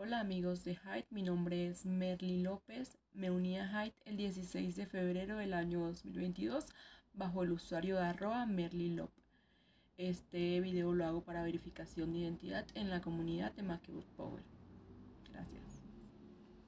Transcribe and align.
Hola 0.00 0.20
amigos 0.20 0.62
de 0.62 0.76
Hyde, 0.76 1.08
mi 1.10 1.24
nombre 1.24 1.66
es 1.66 1.84
Merly 1.84 2.40
López. 2.40 2.96
Me 3.14 3.32
uní 3.32 3.58
a 3.58 3.66
Hyde 3.66 3.96
el 4.04 4.16
16 4.16 4.76
de 4.76 4.86
febrero 4.86 5.38
del 5.38 5.52
año 5.52 5.80
2022 5.80 6.66
bajo 7.14 7.42
el 7.42 7.50
usuario 7.50 7.96
de 7.96 8.02
arroba 8.02 8.46
Merly 8.46 8.90
Lop. 8.94 9.10
Este 9.96 10.60
video 10.60 10.94
lo 10.94 11.04
hago 11.04 11.24
para 11.24 11.42
verificación 11.42 12.12
de 12.12 12.20
identidad 12.20 12.64
en 12.74 12.90
la 12.90 13.00
comunidad 13.00 13.50
de 13.54 13.64
Macbook 13.64 14.04
Power. 14.16 14.44